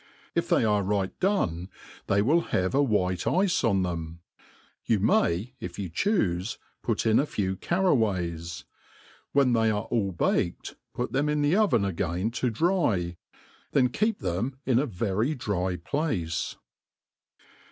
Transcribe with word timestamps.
If 0.33 0.49
they 0.49 0.63
are 0.65 0.81
right 0.81 1.13
done, 1.19 1.69
they 2.07 2.23
will 2.23 2.41
have 2.41 2.73
a 2.73 2.81
white 2.81 3.27
ice 3.27 3.63
on 3.63 3.83
them. 3.83 4.21
You 4.83 4.99
may, 4.99 5.53
if 5.59 5.77
you 5.77 5.91
chufe, 5.91 6.57
put 6.81 7.05
in 7.05 7.19
a 7.19 7.27
few 7.27 7.55
carraways; 7.55 8.63
when 9.31 9.53
they 9.53 9.69
are 9.69 9.83
all 9.83 10.11
baked, 10.11 10.73
put 10.95 11.11
them 11.11 11.29
in 11.29 11.43
the 11.43 11.53
oveit 11.55 11.85
again 11.87 12.31
to 12.31 12.49
dry, 12.49 13.15
then 13.73 13.89
keep 13.89 14.21
them 14.21 14.57
in 14.65 14.79
a 14.79 14.87
very 14.87 15.35
dry 15.35 15.75
place. 15.75 16.55